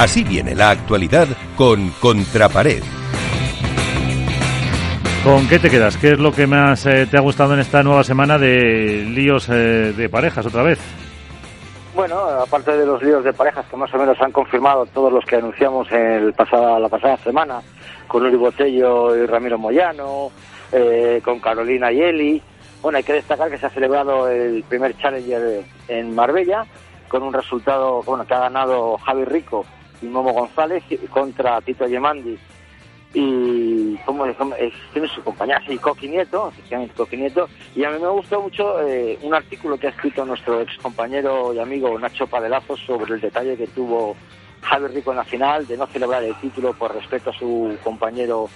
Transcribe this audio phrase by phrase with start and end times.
[0.00, 2.82] Así viene la actualidad con Contrapared.
[5.22, 5.98] ¿Con qué te quedas?
[5.98, 9.50] ¿Qué es lo que más eh, te ha gustado en esta nueva semana de líos
[9.50, 10.78] eh, de parejas otra vez?
[11.94, 15.22] Bueno, aparte de los líos de parejas que más o menos han confirmado todos los
[15.26, 17.60] que anunciamos el pasada, la pasada semana,
[18.08, 20.30] con Uri Botello y Ramiro Moyano,
[20.72, 22.42] eh, con Carolina y Eli.
[22.80, 26.64] Bueno, hay que destacar que se ha celebrado el primer Challenger en Marbella,
[27.06, 29.66] con un resultado bueno, que ha ganado Javi Rico
[30.02, 32.38] y Momo González contra Tito Yemandi
[33.12, 34.24] y como,
[34.92, 38.80] tiene su compañía, sí, Coqui Nieto, efectivamente Coqui Nieto, y a mí me gustó mucho
[38.86, 43.20] eh, un artículo que ha escrito nuestro ex compañero y amigo Nacho Padelazo sobre el
[43.20, 44.16] detalle que tuvo
[44.62, 48.48] Javi Rico en la final de no celebrar el título por respeto a su compañero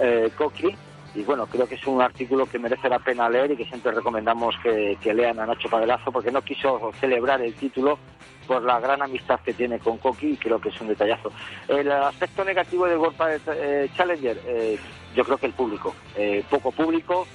[0.00, 0.74] eh, Coqui
[1.14, 3.92] y bueno, creo que es un artículo que merece la pena leer y que siempre
[3.92, 7.98] recomendamos que, lean a Nacho Padelazo porque no quiso celebrar el título
[8.46, 11.30] por la gran amistad que tiene con Coqui y creo que es un detallazo.
[11.68, 14.78] El aspecto negativo del World eh, Challenger, eh,
[15.14, 15.94] yo creo que el público.
[16.16, 17.26] Eh, poco público,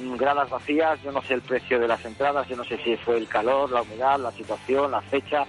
[0.00, 2.96] mm, gradas vacías, yo no sé el precio de las entradas, yo no sé si
[2.96, 5.46] fue el calor, la humedad, la situación, la fecha,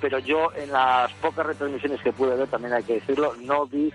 [0.00, 3.92] pero yo en las pocas retransmisiones que pude ver, también hay que decirlo, no vi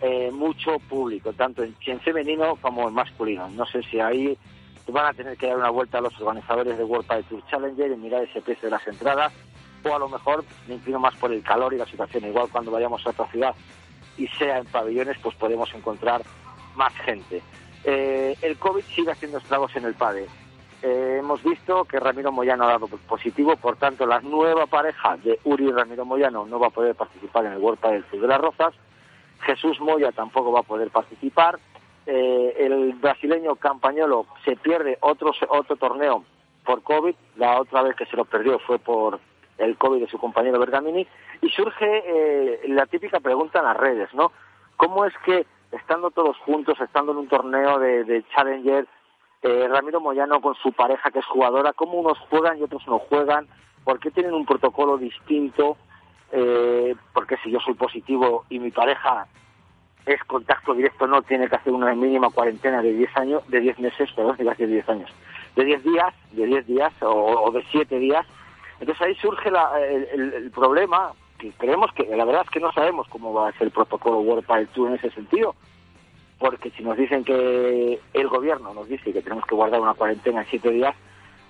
[0.00, 3.48] eh, mucho público, tanto en, femenino como en masculino.
[3.48, 4.38] No sé si ahí
[4.86, 7.90] van a tener que dar una vuelta a los organizadores de World Padel Tour Challenger
[7.90, 9.32] y mirar ese precio de las entradas,
[9.84, 12.24] o a lo mejor me inclino más por el calor y la situación.
[12.24, 13.54] Igual cuando vayamos a otra ciudad
[14.16, 16.22] y sea en pabellones, pues podemos encontrar
[16.76, 17.42] más gente.
[17.84, 20.26] Eh, el COVID sigue haciendo estragos en el PADE.
[20.82, 25.40] Eh, hemos visto que Ramiro Moyano ha dado positivo, por tanto la nueva pareja de
[25.42, 28.28] Uri y Ramiro Moyano no va a poder participar en el World Padel Tour de
[28.28, 28.74] las Rozas
[29.40, 31.58] Jesús Moya tampoco va a poder participar.
[32.06, 36.24] Eh, el brasileño Campañolo se pierde otro, otro torneo
[36.64, 37.14] por COVID.
[37.36, 39.20] La otra vez que se lo perdió fue por
[39.58, 41.06] el COVID de su compañero Bergamini.
[41.40, 44.32] Y surge eh, la típica pregunta en las redes, ¿no?
[44.76, 48.86] ¿Cómo es que, estando todos juntos, estando en un torneo de, Challenger,
[49.42, 52.98] eh, Ramiro Moyano con su pareja que es jugadora, cómo unos juegan y otros no
[52.98, 53.48] juegan?
[53.84, 55.76] ¿Por qué tienen un protocolo distinto?
[56.32, 59.26] Eh, porque si yo soy positivo y mi pareja
[60.06, 63.78] es contacto directo, no tiene que hacer una mínima cuarentena de 10 años, de 10
[63.78, 65.10] meses, perdón, de 10 años,
[65.54, 68.26] de 10 días, de 10 días o, de 7 días.
[68.80, 73.34] Entonces ahí surge el, problema, que creemos que, la verdad es que no sabemos cómo
[73.34, 75.54] va a ser el protocolo World Padel Tour en ese sentido,
[76.38, 80.40] porque si nos dicen que el gobierno nos dice que tenemos que guardar una cuarentena
[80.40, 80.94] en 7 días,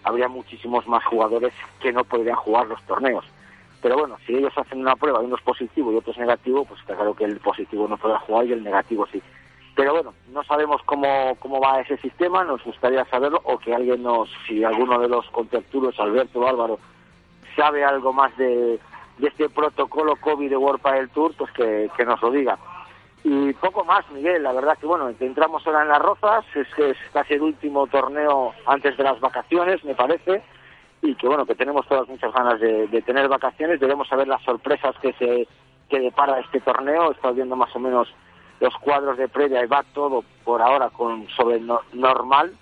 [0.03, 3.25] habría muchísimos más jugadores que no podrían jugar los torneos.
[3.81, 6.65] Pero bueno, si ellos hacen una prueba y uno es positivo y otro es negativo,
[6.65, 9.22] pues está claro que el positivo no podrá jugar y el negativo sí.
[9.77, 14.03] Pero bueno, no sabemos cómo, cómo va ese sistema, nos gustaría saberlo o que alguien
[14.03, 16.81] nos, si alguno de los contertulios, Alberto o Álvaro,
[17.55, 18.81] sabe algo más de,
[19.22, 22.59] este protocolo COVID de World Padel Tour, pues que, nos lo diga.
[23.22, 26.91] Y poco más, Miguel, la verdad que bueno, entramos ahora en las Rozas, es que
[26.91, 30.43] es casi el último torneo antes de las vacaciones, me parece
[31.03, 33.81] y que bueno que tenemos todas muchas ganas de, tener vacaciones.
[33.81, 35.48] Debemos saber las sorpresas que se
[35.88, 37.12] que depara este torneo.
[37.12, 38.09] He viendo más o menos
[38.60, 41.60] los cuadros de previa y va todo por ahora con sobre
[41.92, 42.53] normal.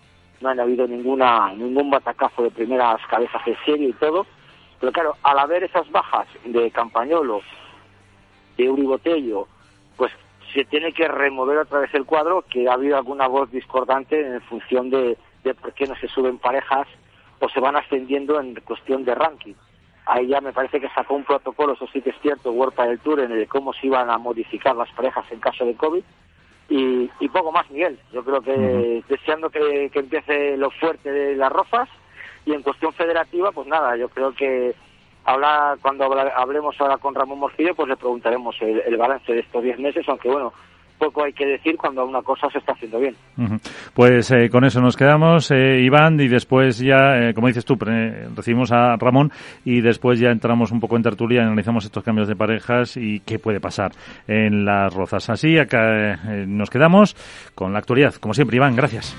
[0.40, 4.26] No ha habido ninguna ningún batacazo de primeras cabezas de serie y todo.
[4.80, 7.40] Pero claro al haber esas bajas de Campañolo
[8.58, 9.48] de Uri Botello
[9.96, 10.12] pues
[10.52, 14.40] se tiene que remover otra vez el cuadro que ha habido alguna voz discordante en
[14.42, 16.86] función de, de por qué no se suben parejas
[17.38, 19.54] o se van ascendiendo en cuestión de ranking.
[20.06, 23.00] Ahí ya me parece que sacó un protocolo, eso sí que es cierto, World del
[23.00, 26.02] Tour, en el de cómo se iban a modificar las parejas en caso de COVID.
[26.68, 27.98] Y, poco más, Miguel.
[28.12, 31.88] Yo creo que deseando que, empiece lo fuerte de las rozas.
[32.44, 34.74] Y en cuestión federativa, pues nada, yo creo que
[35.24, 39.62] habla, cuando hablemos ahora con Ramón Morcillo, pues le preguntaremos el, el balance de estos
[39.62, 40.52] 10 meses, aunque bueno,
[40.98, 43.14] poco hay que decir cuando una cosa se está haciendo bien.
[43.94, 47.76] Pues eh, con eso nos quedamos, eh, Iván, y después ya, eh, como dices tú,
[47.76, 49.30] recibimos a Ramón
[49.64, 53.38] y después ya entramos un poco en tertulia, analizamos estos cambios de parejas y qué
[53.38, 53.92] puede pasar
[54.26, 55.30] en las rozas.
[55.30, 56.16] Así, acá
[56.46, 57.16] nos quedamos
[57.54, 58.14] con la actualidad.
[58.14, 59.16] Como siempre, Iván, gracias.